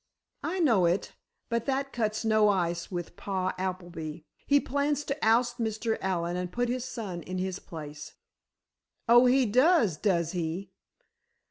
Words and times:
"I 0.41 0.59
know 0.59 0.87
it, 0.87 1.13
but 1.47 1.67
that 1.67 1.93
cuts 1.93 2.25
no 2.25 2.49
ice 2.49 2.89
with 2.89 3.15
Pa 3.15 3.53
Appleby. 3.59 4.21
He 4.47 4.59
plans 4.59 5.03
to 5.03 5.17
oust 5.21 5.59
Mr. 5.59 5.99
Allen 6.01 6.35
and 6.37 6.51
put 6.51 6.69
his 6.69 6.85
son 6.85 7.21
in 7.21 7.37
his 7.37 7.59
place." 7.59 8.15
"Oh, 9.07 9.27
he 9.27 9.45
does, 9.45 9.97
does 9.97 10.31
he?" 10.31 10.71